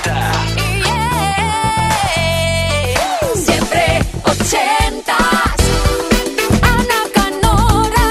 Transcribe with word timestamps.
80. 0.00 0.32
Siempre 3.34 4.00
80. 4.24 5.16
Ana 6.62 7.00
Canora. 7.12 8.06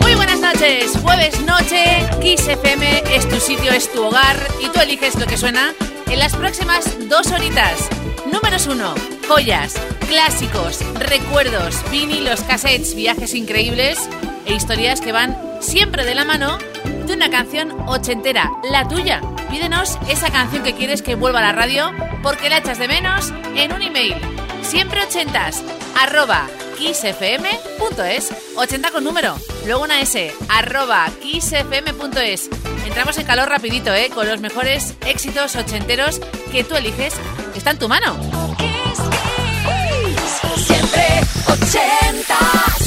Muy 0.00 0.14
buenas 0.14 0.40
noches, 0.40 0.92
jueves 1.02 1.40
noche, 1.40 2.08
Kiss 2.20 2.46
FM 2.46 3.02
es 3.10 3.28
tu 3.28 3.40
sitio, 3.40 3.72
es 3.72 3.90
tu 3.92 4.04
hogar 4.04 4.36
y 4.60 4.68
tú 4.68 4.80
eliges 4.80 5.16
lo 5.16 5.26
que 5.26 5.36
suena 5.36 5.72
en 6.06 6.18
las 6.18 6.36
próximas 6.36 7.08
dos 7.08 7.32
horitas. 7.32 7.88
Números 8.30 8.66
uno, 8.66 8.94
joyas, 9.26 9.74
clásicos, 10.08 10.80
recuerdos, 10.94 11.82
vinilos, 11.90 12.42
cassettes, 12.42 12.94
viajes 12.94 13.34
increíbles 13.34 13.98
e 14.46 14.54
historias 14.54 15.00
que 15.00 15.12
van 15.12 15.36
siempre 15.60 16.04
de 16.04 16.14
la 16.14 16.24
mano 16.24 16.58
de 17.06 17.12
una 17.12 17.28
canción 17.30 17.72
ochentera, 17.88 18.50
la 18.70 18.86
tuya. 18.86 19.20
Pídenos 19.52 19.98
esa 20.08 20.30
canción 20.30 20.62
que 20.62 20.74
quieres 20.74 21.02
que 21.02 21.14
vuelva 21.14 21.40
a 21.40 21.42
la 21.42 21.52
radio 21.52 21.92
porque 22.22 22.48
la 22.48 22.56
echas 22.56 22.78
de 22.78 22.88
menos 22.88 23.34
en 23.54 23.70
un 23.74 23.82
email. 23.82 24.16
Siempre 24.62 25.02
ochentas, 25.04 25.62
arroba 25.94 26.48
kissfm.es, 26.78 28.32
80 28.56 28.90
con 28.90 29.04
número, 29.04 29.36
luego 29.66 29.82
una 29.82 30.00
S, 30.00 30.32
arroba 30.48 31.06
kissfm.es. 31.20 32.48
Entramos 32.86 33.18
en 33.18 33.26
calor 33.26 33.50
rapidito, 33.50 33.92
¿eh? 33.92 34.08
Con 34.08 34.26
los 34.26 34.40
mejores 34.40 34.94
éxitos 35.06 35.54
ochenteros 35.54 36.18
que 36.50 36.64
tú 36.64 36.74
eliges. 36.74 37.12
Está 37.54 37.72
en 37.72 37.78
tu 37.78 37.90
mano. 37.90 38.16
Siempre 40.56 41.20
80. 41.46 42.81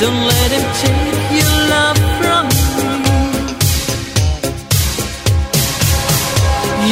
Don't 0.00 0.26
let 0.26 0.50
him 0.50 0.64
take 0.80 1.42
your 1.42 1.68
love 1.68 2.09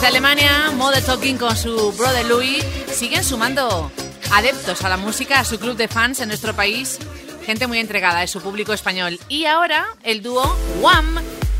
Desde 0.00 0.16
Alemania, 0.16 0.72
Mother 0.76 1.04
Talking 1.04 1.36
con 1.36 1.54
su 1.54 1.92
brother 1.92 2.24
Louis 2.24 2.64
siguen 2.90 3.22
sumando 3.22 3.92
adeptos 4.32 4.82
a 4.82 4.88
la 4.88 4.96
música, 4.96 5.40
a 5.40 5.44
su 5.44 5.60
club 5.60 5.76
de 5.76 5.88
fans 5.88 6.20
en 6.20 6.28
nuestro 6.28 6.56
país. 6.56 6.98
Gente 7.44 7.66
muy 7.66 7.78
entregada, 7.80 8.22
es 8.22 8.30
su 8.30 8.40
público 8.40 8.72
español. 8.72 9.20
Y 9.28 9.44
ahora 9.44 9.88
el 10.02 10.22
dúo 10.22 10.56
Wham, 10.80 11.16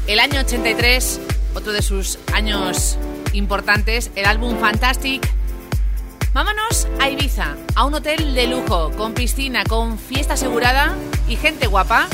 el 0.07 0.19
año 0.19 0.41
83, 0.41 1.21
otro 1.55 1.73
de 1.73 1.83
sus 1.83 2.19
años 2.33 2.97
importantes, 3.35 4.11
el 4.17 4.25
álbum 4.25 4.59
Fantastic. 4.59 5.31
Vámonos 6.33 6.89
a 6.99 7.11
Ibiza, 7.11 7.57
a 7.75 7.85
un 7.85 7.93
hotel 7.93 8.35
de 8.35 8.47
lujo, 8.47 8.91
con 8.93 9.13
piscina, 9.13 9.65
con 9.65 9.99
fiesta 9.99 10.33
asegurada 10.33 10.97
y 11.29 11.37
gente 11.37 11.67
guapa. 11.67 12.09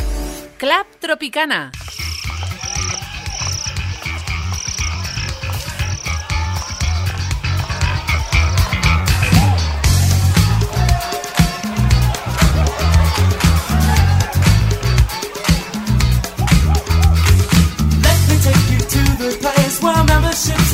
Club 0.58 0.86
Tropicana. 0.98 1.70
passion. 20.36 20.65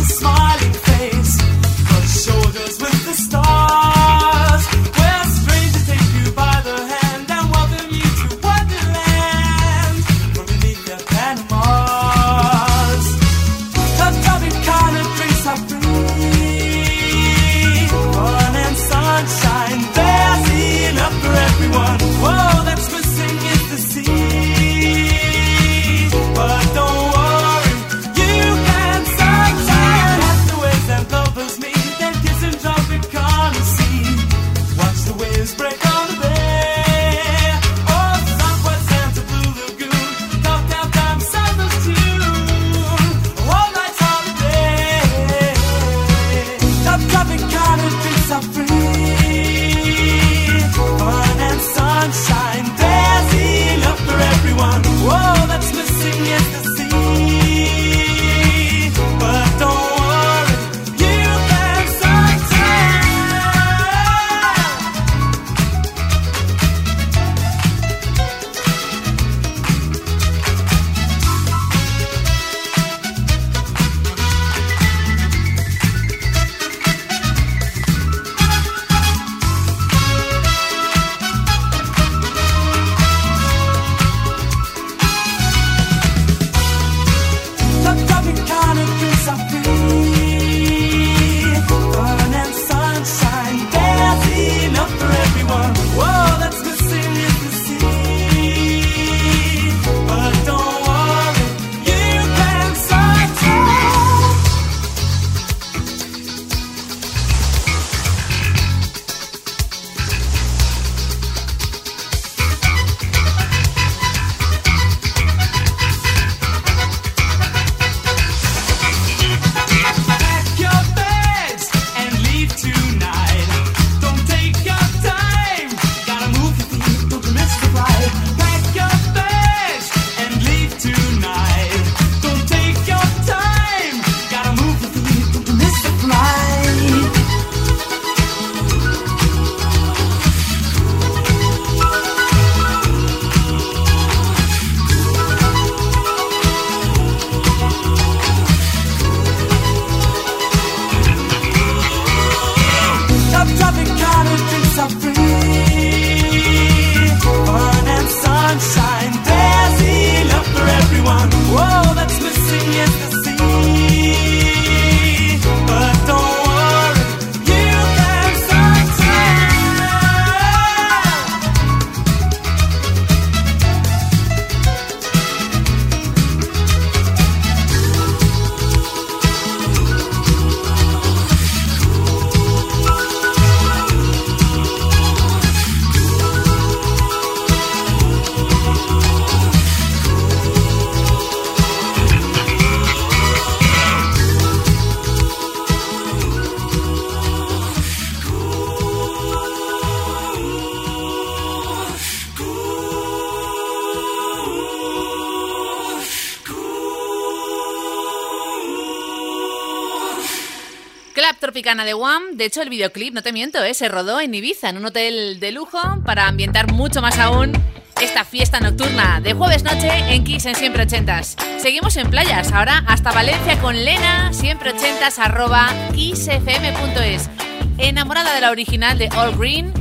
Tropicana 211.72 211.84
de 211.84 211.94
One. 211.94 212.36
De 212.36 212.44
hecho, 212.44 212.60
el 212.60 212.68
videoclip, 212.68 213.14
no 213.14 213.22
te 213.22 213.32
miento, 213.32 213.62
¿eh? 213.64 213.72
se 213.72 213.88
rodó 213.88 214.20
en 214.20 214.34
Ibiza, 214.34 214.68
en 214.68 214.76
un 214.76 214.84
hotel 214.84 215.40
de 215.40 215.52
lujo, 215.52 215.78
para 216.04 216.28
ambientar 216.28 216.70
mucho 216.70 217.00
más 217.00 217.18
aún 217.18 217.52
esta 218.00 218.26
fiesta 218.26 218.60
nocturna 218.60 219.20
de 219.22 219.32
jueves 219.32 219.62
noche 219.62 219.88
en 219.88 220.22
Kiss 220.22 220.44
en 220.44 220.54
Siempre 220.54 220.82
Ochentas. 220.82 221.34
Seguimos 221.58 221.96
en 221.96 222.10
playas, 222.10 222.52
ahora 222.52 222.84
hasta 222.86 223.12
Valencia 223.12 223.58
con 223.60 223.84
Lena, 223.84 224.32
siempre 224.34 224.72
ochentas 224.72 225.18
arroba 225.18 225.70
kissfm.es. 225.94 227.30
Enamorada 227.78 228.34
de 228.34 228.40
la 228.42 228.50
original 228.50 228.98
de 228.98 229.08
All 229.16 229.34
Green, 229.38 229.72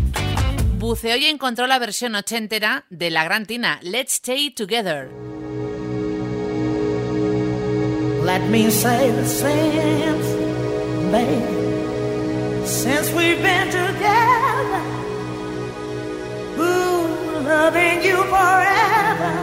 buceó 0.78 1.18
y 1.18 1.26
encontró 1.26 1.68
la 1.68 1.80
versión 1.80 2.16
ochentera 2.16 2.86
de 2.90 3.10
la 3.10 3.26
gran 3.26 3.46
Tina, 3.46 3.80
Let's 3.82 4.14
Stay 4.14 4.52
Together. 4.52 5.10
Let 8.24 8.48
me 8.50 8.72
say 8.72 9.12
the 9.12 9.26
same, 9.26 11.12
babe. 11.12 11.71
Since 12.66 13.12
we've 13.12 13.42
been 13.42 13.68
together, 13.68 14.82
ooh, 16.60 17.08
loving 17.44 18.02
you 18.04 18.24
forever 18.24 19.34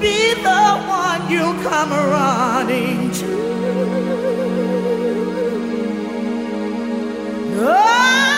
be 0.00 0.34
the 0.42 0.64
one 0.86 1.30
you 1.30 1.44
come 1.68 1.90
running 1.90 3.10
to. 3.12 3.28
I'll 7.60 8.37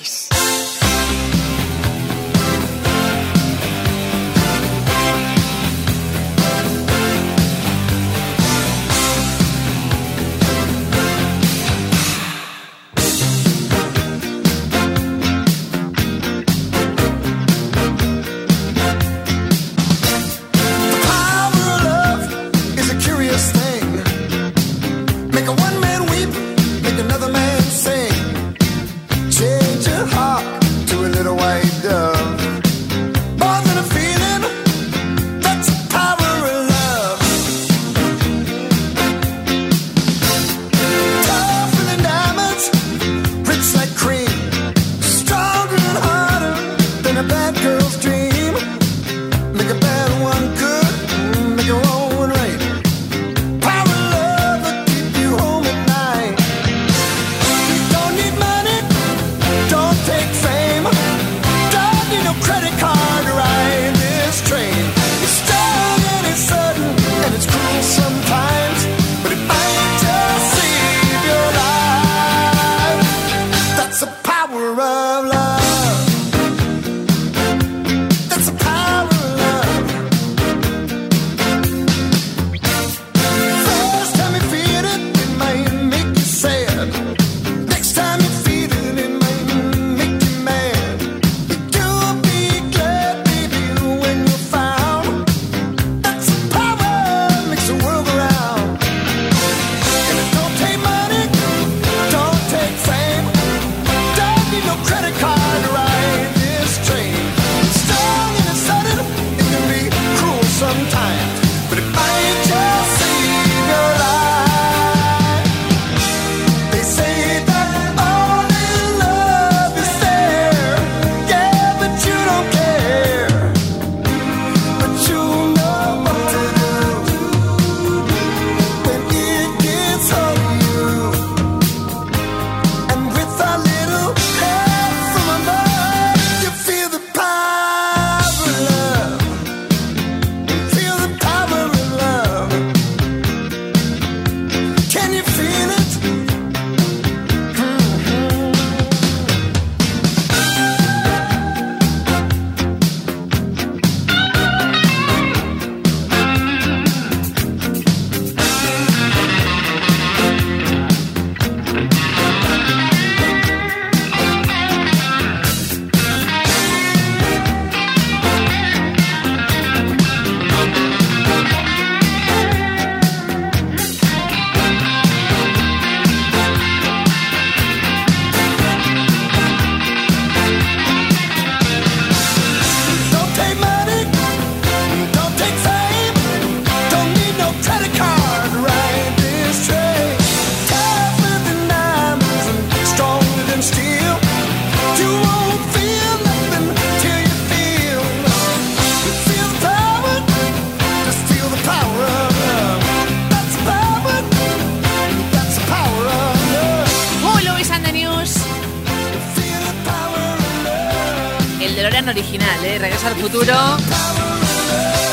original, 212.31 212.65
¿eh? 212.65 212.79
Regreso 212.79 213.07
al 213.07 213.15
futuro. 213.15 213.53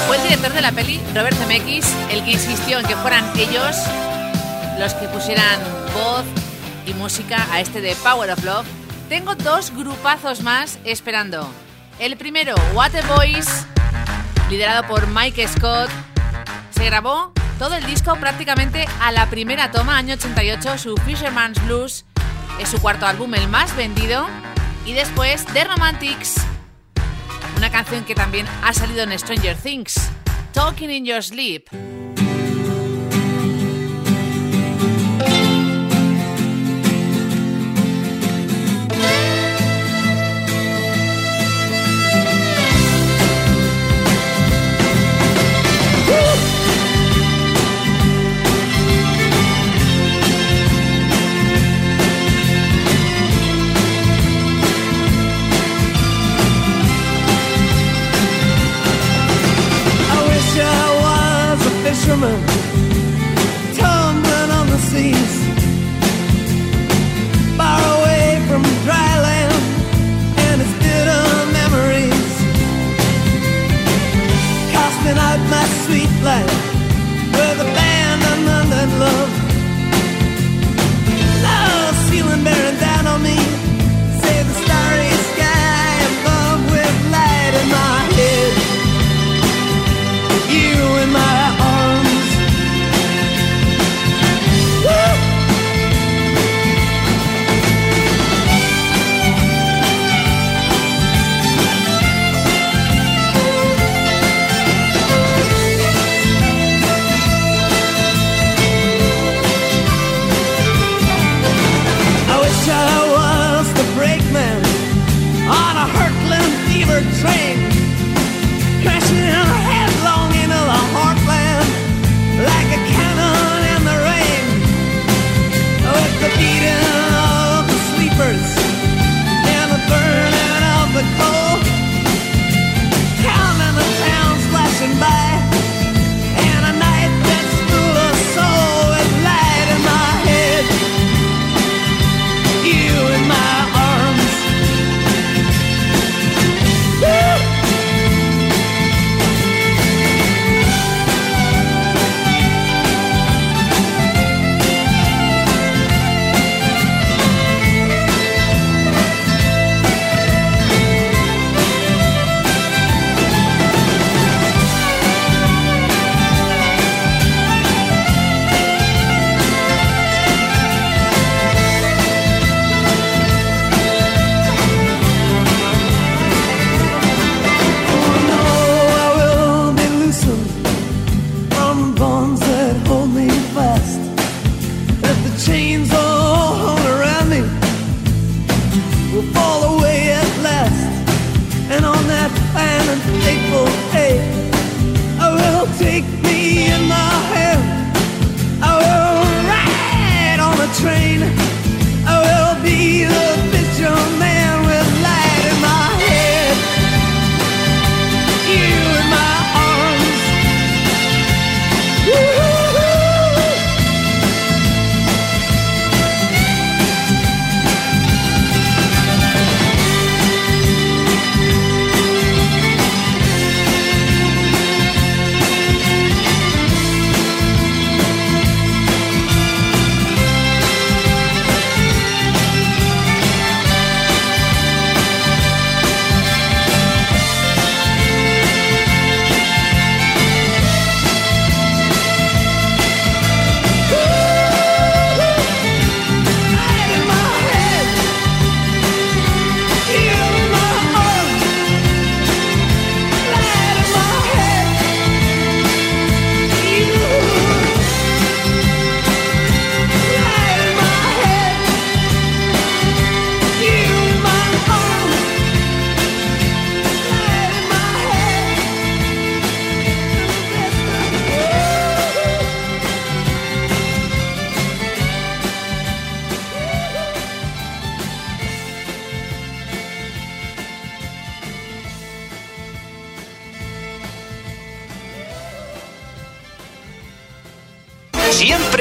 Fue 0.07 0.17
el 0.17 0.23
director 0.23 0.53
de 0.53 0.61
la 0.61 0.71
peli, 0.71 1.01
Robert 1.15 1.37
Zemeckis, 1.37 1.93
el 2.11 2.25
que 2.25 2.33
insistió 2.33 2.79
en 2.79 2.87
que 2.87 2.95
fueran 2.97 3.25
ellos 3.37 3.77
los 4.79 4.95
que 4.95 5.09
pusieran 5.09 5.59
voz 5.93 6.25
y 6.87 6.95
música 6.95 7.45
a 7.51 7.61
este 7.61 7.81
de 7.81 7.97
Power 7.97 8.31
of 8.31 8.45
Love. 8.45 8.67
Tengo 9.09 9.35
dos 9.35 9.73
grupazos 9.75 10.43
más 10.43 10.79
esperando. 10.85 11.51
El 11.99 12.17
primero, 12.17 12.55
What 12.73 12.95
a 12.95 13.03
Voice, 13.17 13.51
liderado 14.49 14.87
por 14.87 15.09
Mike 15.09 15.49
Scott. 15.49 15.91
Se 16.71 16.85
grabó 16.85 17.33
todo 17.59 17.75
el 17.75 17.85
disco 17.85 18.15
prácticamente 18.15 18.87
a 19.01 19.11
la 19.11 19.29
primera 19.29 19.73
toma, 19.73 19.97
año 19.97 20.15
88, 20.15 20.79
su 20.79 20.97
Fisherman's 20.99 21.61
Blues. 21.65 22.05
Es 22.61 22.69
su 22.69 22.81
cuarto 22.81 23.07
álbum, 23.07 23.35
el 23.35 23.49
más 23.49 23.75
vendido. 23.75 24.29
Y 24.87 24.93
después, 24.93 25.45
The 25.47 25.65
Romantics 25.65 26.37
una 27.59 27.71
canción 27.71 28.05
que 28.05 28.15
también 28.15 28.47
ha 28.63 28.73
salido 28.73 29.03
en 29.03 29.19
Stranger 29.19 29.57
Things, 29.57 30.11
Talking 30.53 30.91
in 30.91 31.05
Your 31.05 31.23
Sleep. 31.23 31.69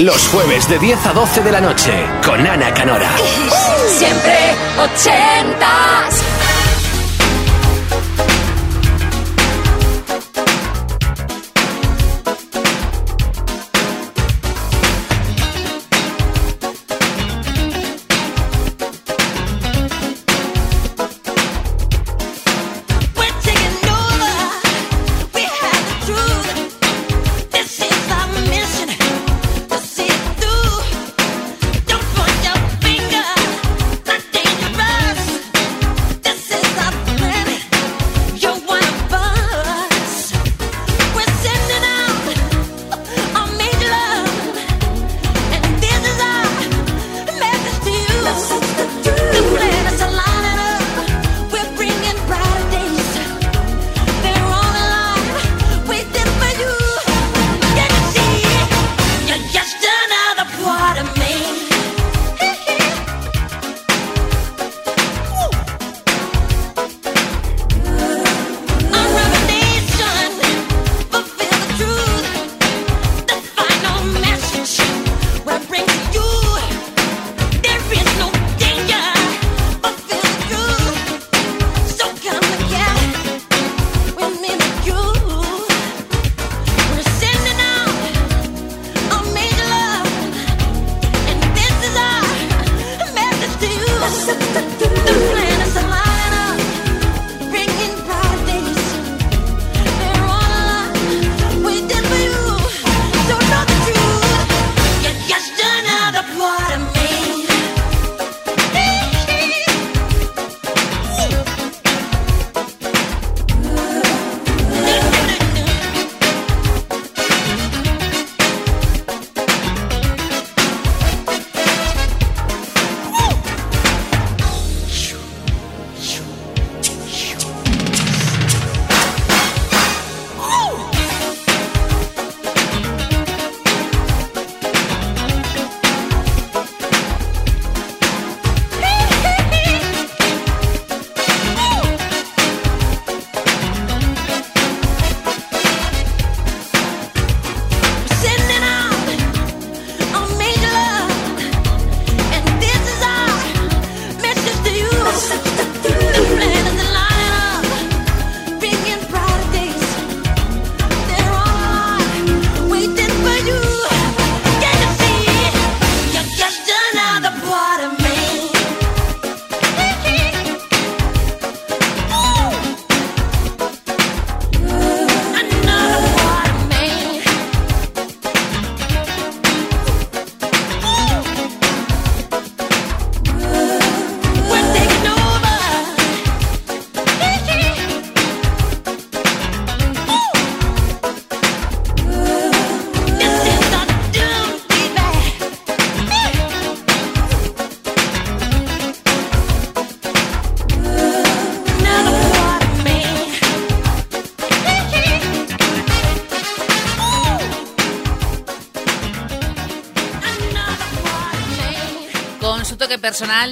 Los 0.00 0.28
jueves 0.28 0.66
de 0.66 0.78
10 0.78 1.06
a 1.08 1.12
12 1.12 1.42
de 1.42 1.52
la 1.52 1.60
noche 1.60 1.92
con 2.24 2.46
Ana 2.46 2.72
Canora. 2.72 3.10
Siempre 3.86 4.34
ochentas. 4.78 6.39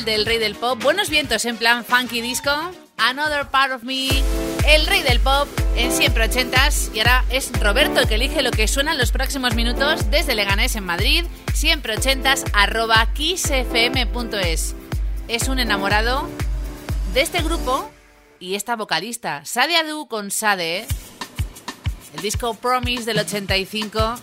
Del 0.09 0.25
rey 0.25 0.39
del 0.39 0.55
pop. 0.55 0.83
Buenos 0.83 1.11
vientos 1.11 1.45
en 1.45 1.59
plan 1.59 1.85
funky 1.85 2.23
disco. 2.23 2.51
Another 2.97 3.47
Part 3.51 3.73
of 3.73 3.83
Me, 3.83 4.09
el 4.67 4.87
rey 4.87 5.03
del 5.03 5.21
pop 5.21 5.47
en 5.77 5.93
siempre 5.93 6.25
ochentas. 6.25 6.91
Y 6.95 7.01
ahora 7.01 7.27
es 7.29 7.53
Roberto 7.61 8.01
el 8.01 8.09
que 8.09 8.15
elige 8.15 8.41
lo 8.41 8.51
que 8.51 8.69
suena 8.69 8.93
en 8.93 8.99
los 8.99 9.13
próximos 9.13 9.55
minutos 9.55 10.11
desde 10.11 10.35
Leganés 10.35 10.77
en 10.77 10.85
Madrid, 10.85 11.27
siempre 11.53 11.95
ochentas 11.95 12.45
arroba 12.55 13.13
kissfm.es. 13.13 14.75
Es 15.29 15.49
un 15.49 15.59
enamorado 15.59 16.27
de 17.13 17.21
este 17.21 17.43
grupo 17.43 17.91
y 18.41 18.55
esta 18.55 18.77
vocalista, 18.77 19.45
Sade 19.45 19.77
Adu 19.77 20.09
con 20.09 20.31
Sade. 20.31 20.87
El 22.17 22.23
disco 22.23 22.55
Promise 22.55 23.05
del 23.05 23.19
85, 23.19 24.15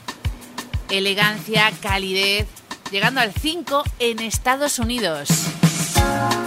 elegancia, 0.90 1.72
calidez, 1.80 2.48
llegando 2.90 3.22
al 3.22 3.32
5 3.32 3.84
en 4.00 4.20
Estados 4.20 4.80
Unidos. 4.80 5.30
Bye. 6.16 6.45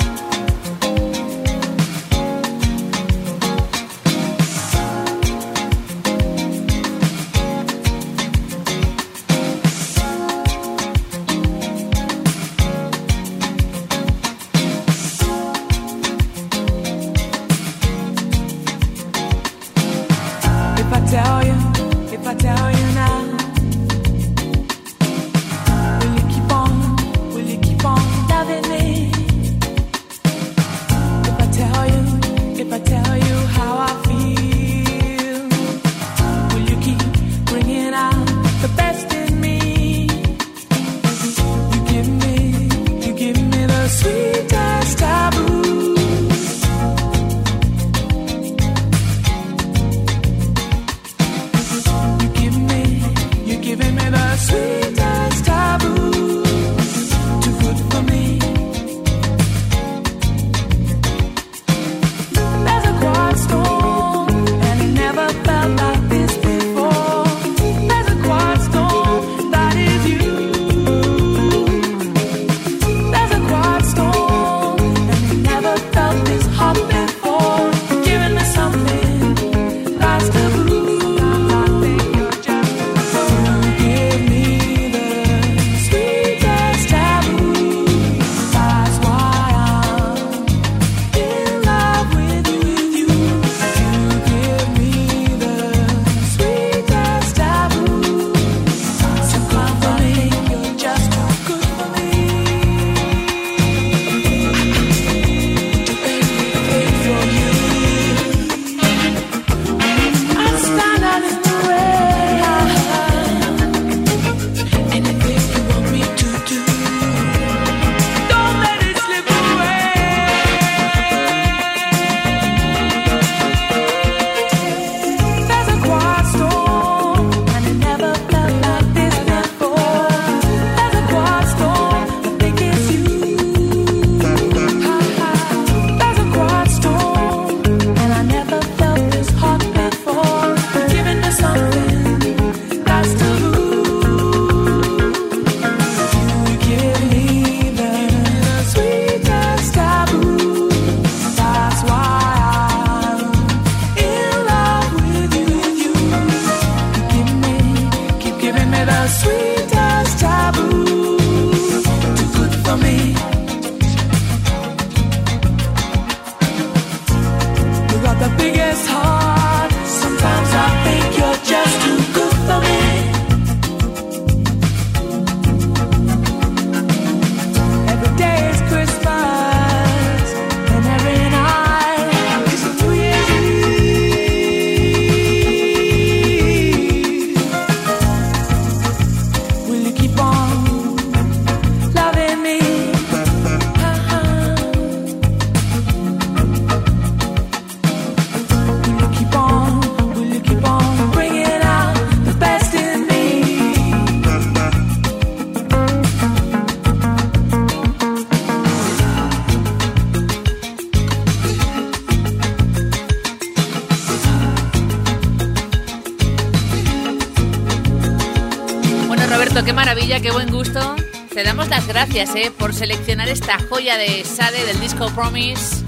Gracias 221.98 222.32
eh, 222.36 222.52
por 222.56 222.74
seleccionar 222.74 223.28
esta 223.28 223.58
joya 223.58 223.96
de 223.98 224.24
Sade 224.24 224.64
del 224.64 224.78
disco 224.78 225.10
Promise 225.16 225.84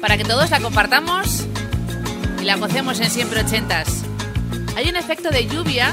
para 0.00 0.16
que 0.16 0.24
todos 0.24 0.48
la 0.48 0.60
compartamos 0.60 1.44
y 2.40 2.44
la 2.44 2.56
gocemos 2.56 2.98
en 3.00 3.10
siempre 3.10 3.42
ochentas. 3.42 4.02
Hay 4.76 4.88
un 4.88 4.96
efecto 4.96 5.28
de 5.28 5.46
lluvia 5.46 5.92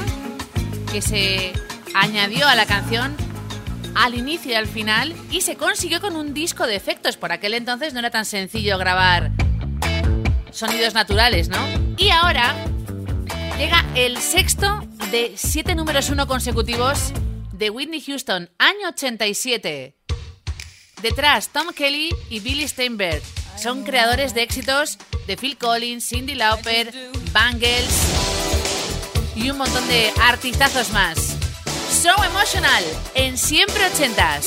que 0.90 1.02
se 1.02 1.52
añadió 1.92 2.48
a 2.48 2.54
la 2.54 2.64
canción 2.64 3.14
al 3.94 4.14
inicio 4.14 4.52
y 4.52 4.54
al 4.54 4.66
final 4.66 5.14
y 5.30 5.42
se 5.42 5.56
consiguió 5.56 6.00
con 6.00 6.16
un 6.16 6.32
disco 6.32 6.66
de 6.66 6.76
efectos. 6.76 7.18
Por 7.18 7.30
aquel 7.30 7.52
entonces 7.52 7.92
no 7.92 7.98
era 7.98 8.10
tan 8.10 8.24
sencillo 8.24 8.78
grabar 8.78 9.30
sonidos 10.52 10.94
naturales, 10.94 11.50
¿no? 11.50 11.58
Y 11.98 12.08
ahora 12.08 12.54
llega 13.58 13.84
el 13.94 14.16
sexto 14.16 14.88
de 15.10 15.34
siete 15.36 15.74
números 15.74 16.08
uno 16.08 16.26
consecutivos 16.26 17.12
de 17.64 17.70
Whitney 17.70 18.02
Houston, 18.02 18.50
año 18.58 18.88
87. 18.88 19.96
Detrás, 21.00 21.48
Tom 21.48 21.68
Kelly 21.74 22.10
y 22.28 22.40
Billy 22.40 22.68
Steinberg. 22.68 23.22
Son 23.56 23.84
creadores 23.84 24.34
de 24.34 24.42
éxitos 24.42 24.98
de 25.26 25.38
Phil 25.38 25.56
Collins, 25.56 26.06
Cindy 26.06 26.34
Lauper, 26.34 26.92
Bangles 27.32 27.88
y 29.34 29.48
un 29.48 29.56
montón 29.56 29.88
de 29.88 30.12
artistazos 30.20 30.90
más. 30.90 31.38
So 31.90 32.12
Emotional 32.22 32.84
en 33.14 33.38
Siempre 33.38 33.86
Ochentas. 33.86 34.46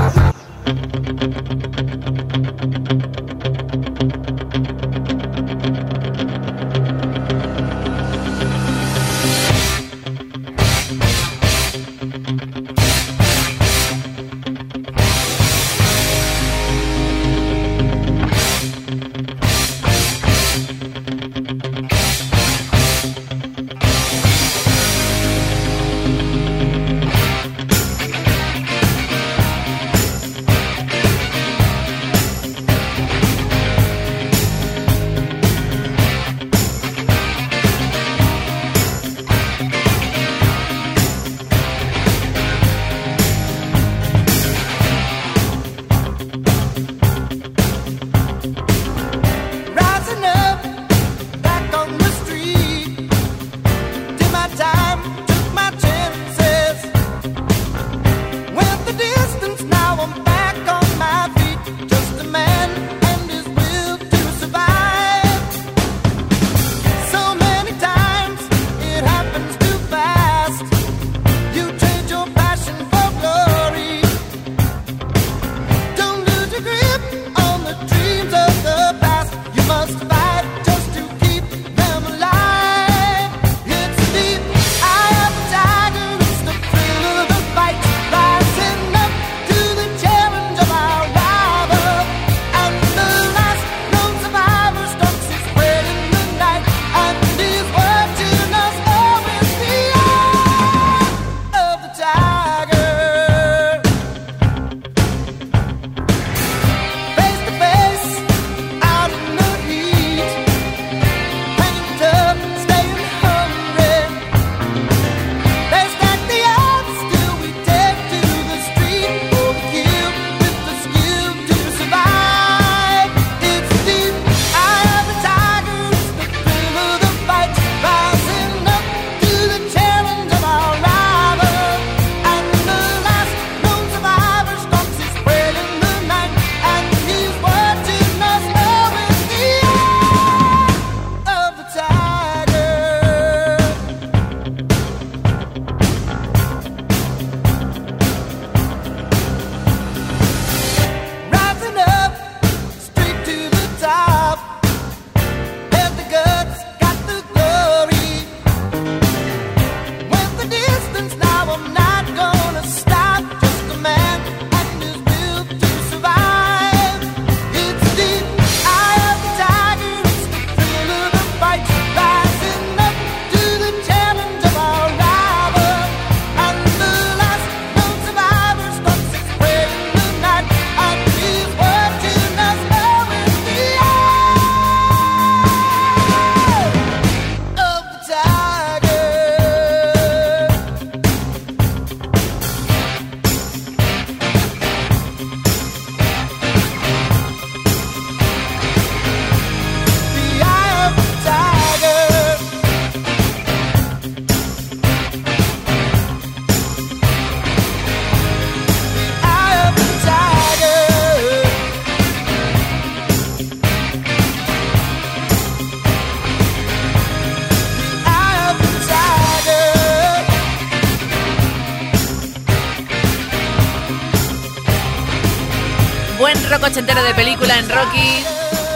Rock 226.61 226.69
ochentero 226.69 227.03
de 227.03 227.13
película 227.15 227.57
en 227.57 227.67
Rocky, 227.69 228.23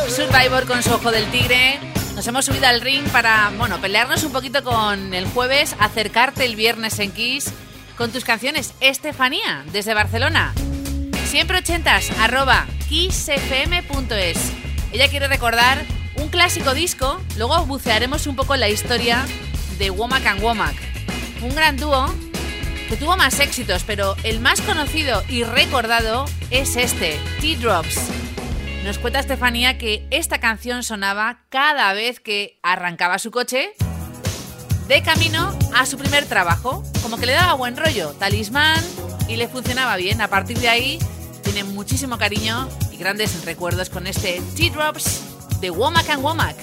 Survivor 0.10 0.66
con 0.66 0.82
su 0.82 0.92
ojo 0.92 1.12
del 1.12 1.30
tigre. 1.30 1.80
Nos 2.16 2.26
hemos 2.26 2.46
subido 2.46 2.68
al 2.68 2.82
ring 2.82 3.08
para, 3.10 3.52
bueno, 3.58 3.80
pelearnos 3.80 4.24
un 4.24 4.32
poquito 4.32 4.64
con 4.64 5.14
el 5.14 5.26
jueves, 5.28 5.76
acercarte 5.80 6.46
el 6.46 6.56
viernes 6.56 6.98
en 7.00 7.12
Kiss 7.12 7.52
con 7.96 8.12
tus 8.12 8.24
canciones. 8.24 8.74
Estefanía, 8.80 9.64
desde 9.72 9.94
Barcelona. 9.94 10.54
Siempre 11.26 11.60
ochentas, 11.60 12.10
arroba 12.20 12.66
kissfm.es. 12.90 14.38
Ella 14.92 15.08
quiere 15.08 15.28
recordar 15.28 15.86
un 16.16 16.30
clásico 16.30 16.74
disco, 16.74 17.22
luego 17.38 17.66
bucearemos 17.66 18.26
un 18.26 18.36
poco 18.36 18.56
en 18.56 18.62
la 18.62 18.70
historia 18.70 19.26
de 19.78 19.92
Womack 19.92 20.26
and 20.26 20.42
Womack. 20.42 20.76
Un 21.42 21.54
gran 21.54 21.78
dúo 21.78 22.14
que 22.90 22.98
tuvo 22.98 23.18
más 23.18 23.40
éxitos, 23.40 23.84
pero 23.84 24.16
el 24.24 24.40
más 24.40 24.62
conocido 24.62 25.24
y 25.30 25.44
recordado 25.44 26.26
es 26.52 26.76
este, 26.76 27.20
Teardrops. 27.42 28.00
Nos 28.84 29.00
cuenta 29.00 29.20
Estefanía 29.20 29.78
que 29.78 30.06
esta 30.12 30.40
canción 30.40 30.84
sonaba 30.84 31.40
cada 31.50 31.94
vez 31.94 32.20
que 32.20 32.60
arrancaba 32.62 33.18
su 33.18 33.32
coche 33.32 33.74
de 34.88 35.02
camino 35.02 35.58
a 35.74 35.86
su 35.86 35.98
primer 35.98 36.26
trabajo. 36.26 36.84
Como 37.02 37.18
que 37.18 37.26
le 37.26 37.34
daba 37.34 37.54
buen 37.56 37.76
rollo, 37.76 38.12
talismán 38.20 38.84
y 39.28 39.38
le 39.38 39.48
funcionaba 39.48 39.96
bien. 39.96 40.22
A 40.22 40.28
partir 40.28 40.60
de 40.60 40.70
ahí 40.70 41.00
tiene 41.44 41.64
muchísimo 41.64 42.18
cariño 42.18 42.70
y 42.92 42.98
grandes 42.98 43.44
recuerdos 43.46 43.90
con 43.90 44.06
este 44.06 44.42
Teardrops 44.56 45.22
de 45.62 45.72
Womack 45.72 46.10
and 46.10 46.24
Womack. 46.24 46.56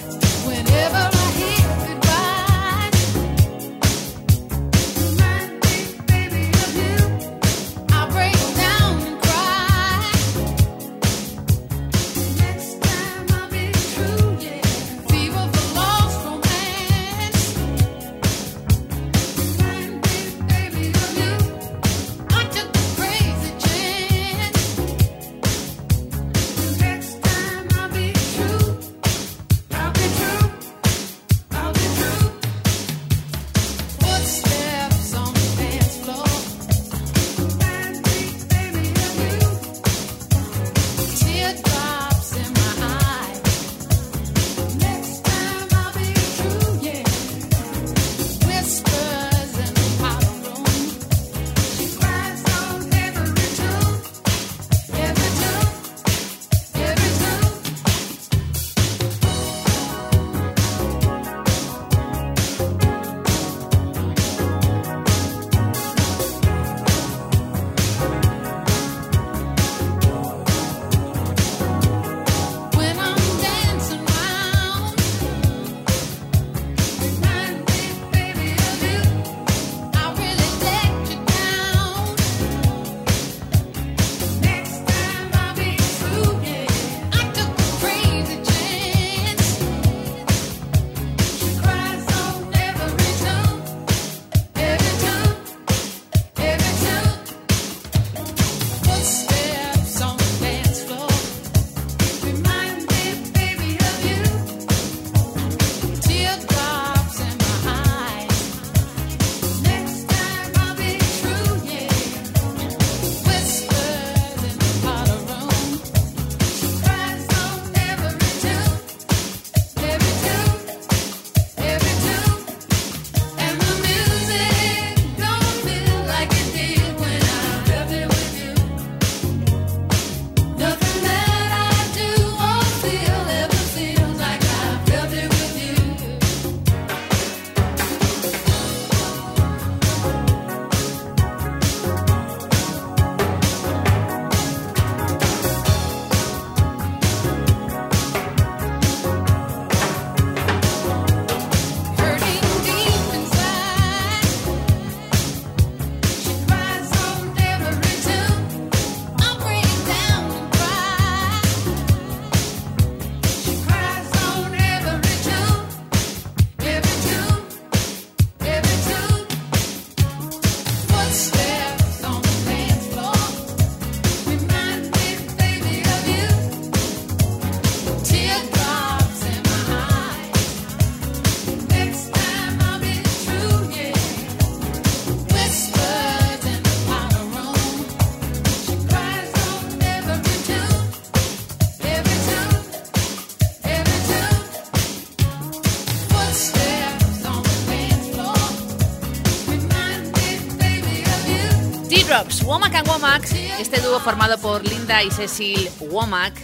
Este 203.58 203.80
dúo 203.80 203.98
formado 203.98 204.38
por 204.38 204.64
Linda 204.64 205.02
y 205.02 205.10
Cecil 205.10 205.68
Womack, 205.80 206.34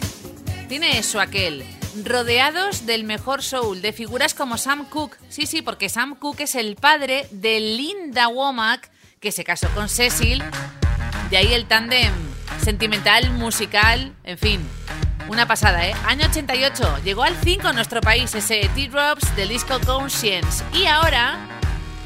tiene 0.69 0.99
eso 0.99 1.21
aquel, 1.21 1.65
rodeados 2.05 2.85
del 2.85 3.05
mejor 3.05 3.45
soul, 3.45 3.81
de 3.81 3.93
figuras 3.93 4.35
como 4.35 4.59
Sam 4.59 4.85
Cooke. 4.91 5.17
Sí, 5.29 5.47
sí, 5.47 5.63
porque 5.63 5.89
Sam 5.89 6.17
Cooke 6.17 6.41
es 6.41 6.57
el 6.57 6.75
padre 6.75 7.29
de 7.31 7.61
Linda 7.61 8.27
Womack, 8.27 8.91
que 9.21 9.31
se 9.31 9.45
casó 9.45 9.69
con 9.69 9.89
Cecil. 9.89 10.43
De 11.31 11.37
ahí 11.37 11.55
el 11.55 11.67
tándem 11.67 12.13
sentimental, 12.61 13.31
musical, 13.31 14.13
en 14.25 14.37
fin. 14.37 14.61
Una 15.29 15.47
pasada, 15.47 15.87
¿eh? 15.87 15.95
Año 16.07 16.27
88, 16.27 17.03
llegó 17.05 17.23
al 17.23 17.37
5 17.37 17.69
en 17.69 17.75
nuestro 17.77 18.01
país 18.01 18.35
ese 18.35 18.69
Teardrops 18.75 19.37
del 19.37 19.51
disco 19.51 19.79
Conscience. 19.87 20.65
Y 20.73 20.87
ahora 20.87 21.58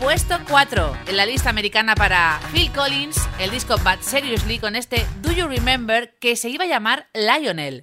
Puesto 0.02 0.36
4 0.48 0.96
en 1.06 1.16
la 1.16 1.24
lista 1.24 1.48
americana 1.48 1.94
para 1.94 2.40
Phil 2.52 2.72
Collins, 2.72 3.16
el 3.38 3.52
disco 3.52 3.76
But 3.84 4.00
Seriously 4.00 4.58
con 4.58 4.74
este 4.74 5.06
Do 5.22 5.30
You 5.30 5.46
Remember 5.46 6.12
que 6.18 6.34
se 6.34 6.48
iba 6.48 6.64
a 6.64 6.66
llamar 6.66 7.06
Lionel. 7.14 7.82